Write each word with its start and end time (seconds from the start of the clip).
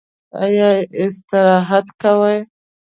ایا 0.43 0.69
استراحت 1.01 1.87
کوئ؟ 2.01 2.37